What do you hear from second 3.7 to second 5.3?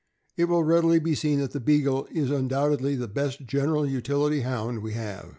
utility Hound we have.